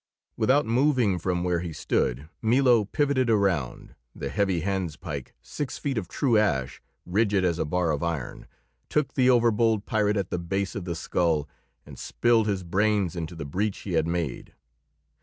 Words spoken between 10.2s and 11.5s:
the base of the skull